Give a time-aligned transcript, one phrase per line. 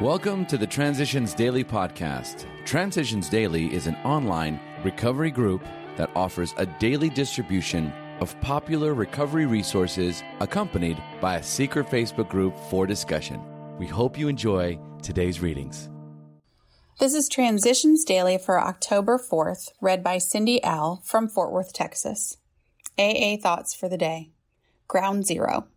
[0.00, 2.46] Welcome to the Transitions Daily podcast.
[2.64, 5.64] Transitions Daily is an online recovery group
[5.96, 12.58] that offers a daily distribution of popular recovery resources accompanied by a secret Facebook group
[12.68, 13.40] for discussion.
[13.78, 15.88] We hope you enjoy today's readings.
[16.98, 21.02] This is Transitions Daily for October 4th, read by Cindy L.
[21.04, 22.38] from Fort Worth, Texas.
[22.98, 24.32] AA Thoughts for the Day.
[24.88, 25.68] Ground Zero.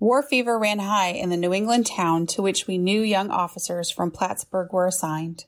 [0.00, 3.90] War fever ran high in the New England town to which we new young officers
[3.90, 5.46] from Plattsburgh were assigned,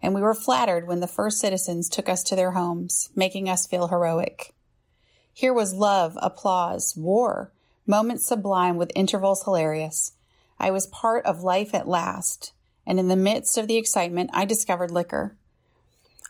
[0.00, 3.66] and we were flattered when the first citizens took us to their homes, making us
[3.66, 4.54] feel heroic.
[5.34, 7.50] Here was love, applause, war,
[7.88, 10.12] moments sublime with intervals hilarious.
[10.60, 12.52] I was part of life at last,
[12.86, 15.36] and in the midst of the excitement, I discovered liquor.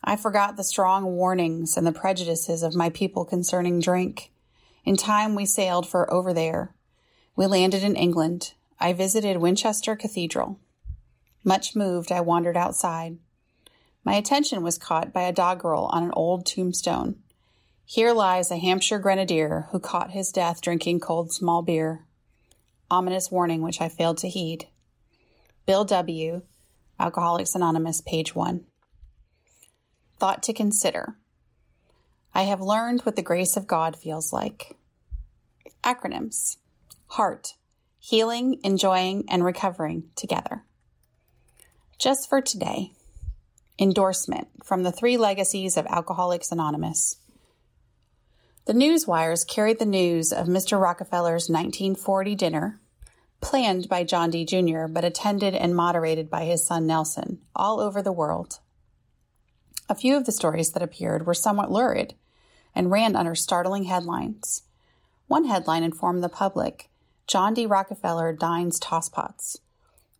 [0.03, 4.33] I forgot the strong warnings and the prejudices of my people concerning drink.
[4.87, 6.73] In time, we sailed for over there
[7.39, 8.53] we landed in England.
[8.81, 10.59] I visited Winchester Cathedral.
[11.45, 13.17] Much moved, I wandered outside.
[14.03, 17.15] My attention was caught by a doggerel on an old tombstone.
[17.85, 22.05] Here lies a Hampshire grenadier who caught his death drinking cold small beer.
[22.91, 24.67] Ominous warning which I failed to heed.
[25.65, 26.43] Bill W.,
[26.99, 28.65] Alcoholics Anonymous, page 1.
[30.19, 31.15] Thought to consider.
[32.35, 34.77] I have learned what the grace of God feels like.
[35.85, 36.57] Acronyms.
[37.13, 37.55] Heart,
[37.99, 40.65] healing, enjoying, and recovering together.
[41.99, 42.93] Just for today,
[43.79, 47.17] endorsement from the three legacies of Alcoholics Anonymous.
[48.67, 50.79] The news wires carried the news of Mr.
[50.81, 52.81] Rockefeller's 1940 dinner,
[53.41, 54.45] planned by John D.
[54.45, 58.59] Jr., but attended and moderated by his son Nelson, all over the world.
[59.89, 62.15] A few of the stories that appeared were somewhat lurid
[62.75, 64.65] and ran under startling headlines.
[65.29, 66.91] One headline informed the public
[67.29, 67.67] John D.
[67.67, 69.59] Rockefeller dines tosspots.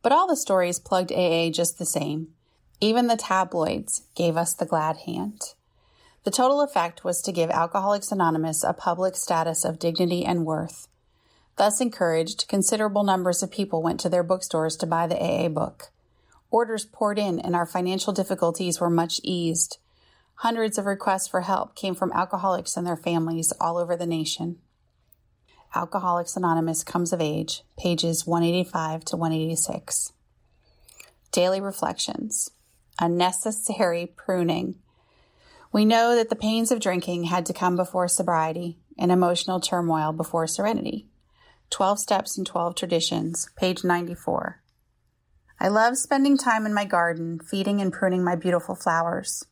[0.03, 2.35] But all the stories plugged AA just the same.
[2.83, 5.55] Even the tabloids gave us the glad hand.
[6.25, 10.87] The total effect was to give Alcoholics Anonymous a public status of dignity and worth.
[11.57, 15.91] Thus encouraged, considerable numbers of people went to their bookstores to buy the AA book.
[16.51, 19.79] Orders poured in, and our financial difficulties were much eased.
[20.35, 24.59] Hundreds of requests for help came from alcoholics and their families all over the nation.
[25.75, 30.13] Alcoholics Anonymous Comes of Age, pages 185 to 186.
[31.31, 32.51] Daily Reflections
[32.99, 34.77] A Necessary Pruning.
[35.71, 40.13] We know that the pains of drinking had to come before sobriety and emotional turmoil
[40.13, 41.07] before serenity.
[41.69, 44.63] 12 Steps and 12 Traditions, page 94.
[45.61, 49.45] I love spending time in my garden, feeding and pruning my beautiful flowers.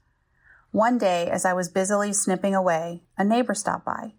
[0.71, 4.15] One day, as I was busily snipping away, a neighbor stopped by.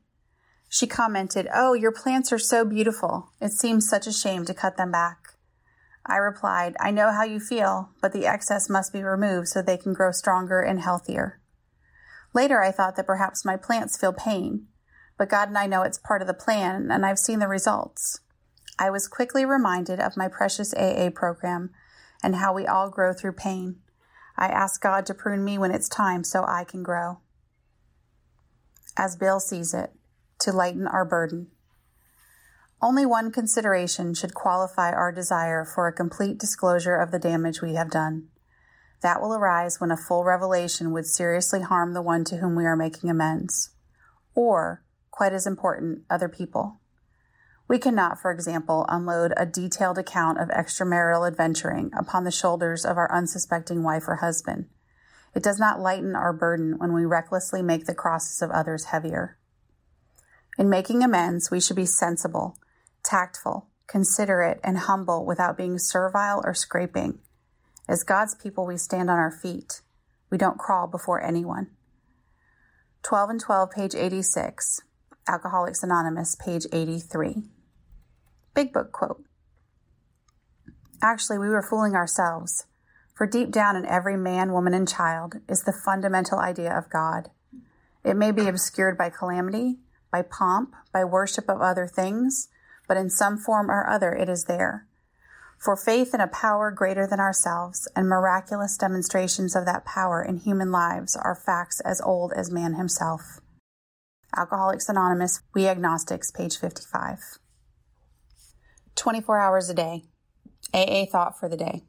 [0.69, 3.31] She commented, Oh, your plants are so beautiful.
[3.39, 5.29] It seems such a shame to cut them back.
[6.05, 9.77] I replied, I know how you feel, but the excess must be removed so they
[9.77, 11.39] can grow stronger and healthier.
[12.33, 14.67] Later, I thought that perhaps my plants feel pain,
[15.17, 18.21] but God and I know it's part of the plan, and I've seen the results.
[18.79, 21.71] I was quickly reminded of my precious AA program
[22.23, 23.77] and how we all grow through pain.
[24.37, 27.19] I ask God to prune me when it's time so I can grow.
[28.95, 29.91] As Bill sees it,
[30.39, 31.47] to lighten our burden.
[32.81, 37.73] Only one consideration should qualify our desire for a complete disclosure of the damage we
[37.73, 38.27] have done.
[39.01, 42.65] That will arise when a full revelation would seriously harm the one to whom we
[42.65, 43.71] are making amends,
[44.35, 46.79] or, quite as important, other people.
[47.67, 52.97] We cannot, for example, unload a detailed account of extramarital adventuring upon the shoulders of
[52.97, 54.67] our unsuspecting wife or husband.
[55.35, 59.37] It does not lighten our burden when we recklessly make the crosses of others heavier.
[60.57, 62.57] In making amends, we should be sensible,
[63.03, 67.19] tactful, considerate, and humble without being servile or scraping.
[67.87, 69.81] As God's people, we stand on our feet.
[70.31, 71.67] We don't crawl before anyone.
[73.03, 74.81] 12 and 12, page 86.
[75.27, 77.43] Alcoholics Anonymous, page 83.
[78.55, 79.23] Big Book quote.
[81.01, 82.65] Actually, we were fooling ourselves,
[83.13, 87.29] for deep down in every man, woman, and child is the fundamental idea of God.
[88.03, 89.77] It may be obscured by calamity,
[90.11, 92.49] by pomp, by worship of other things,
[92.87, 94.87] but in some form or other it is there.
[95.59, 100.37] For faith in a power greater than ourselves and miraculous demonstrations of that power in
[100.37, 103.39] human lives are facts as old as man himself.
[104.35, 107.39] Alcoholics Anonymous, We Agnostics, page 55.
[108.95, 110.03] 24 hours a day.
[110.73, 111.83] AA thought for the day.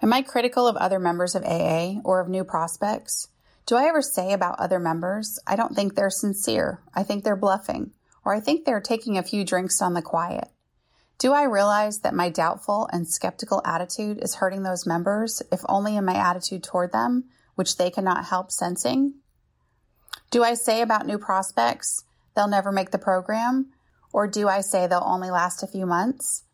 [0.00, 3.28] Am I critical of other members of AA or of new prospects?
[3.66, 7.34] Do I ever say about other members, I don't think they're sincere, I think they're
[7.34, 7.90] bluffing,
[8.24, 10.48] or I think they're taking a few drinks on the quiet?
[11.18, 15.96] Do I realize that my doubtful and skeptical attitude is hurting those members, if only
[15.96, 17.24] in my attitude toward them,
[17.56, 19.14] which they cannot help sensing?
[20.30, 22.04] Do I say about new prospects,
[22.36, 23.72] they'll never make the program?
[24.12, 26.44] Or do I say they'll only last a few months?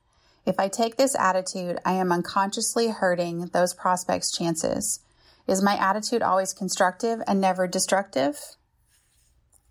[0.46, 5.00] If I take this attitude, I am unconsciously hurting those prospects' chances.
[5.46, 8.38] Is my attitude always constructive and never destructive?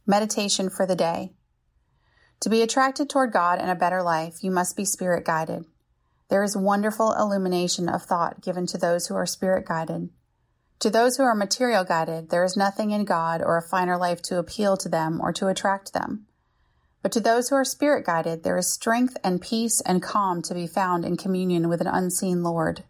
[0.05, 1.33] Meditation for the day.
[2.41, 5.65] To be attracted toward God and a better life, you must be spirit guided.
[6.29, 10.09] There is wonderful illumination of thought given to those who are spirit guided.
[10.79, 14.21] To those who are material guided, there is nothing in God or a finer life
[14.23, 16.25] to appeal to them or to attract them.
[17.03, 20.53] But to those who are spirit guided, there is strength and peace and calm to
[20.53, 22.83] be found in communion with an unseen Lord.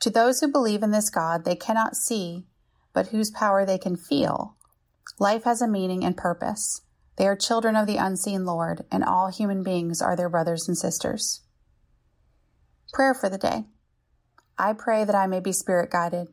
[0.00, 2.46] To those who believe in this God they cannot see,
[2.92, 4.56] but whose power they can feel,
[5.18, 6.82] life has a meaning and purpose.
[7.16, 10.76] They are children of the unseen Lord, and all human beings are their brothers and
[10.76, 11.42] sisters.
[12.92, 13.64] Prayer for the day.
[14.58, 16.28] I pray that I may be spirit guided.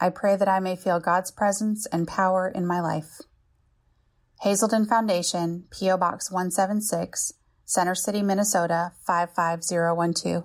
[0.00, 3.20] I pray that I may feel God's presence and power in my life.
[4.42, 5.96] Hazelden Foundation, P.O.
[5.96, 7.32] Box 176,
[7.64, 10.44] Center City, Minnesota 55012.